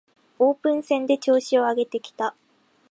[0.39, 2.35] オープン戦で調子を上げてきた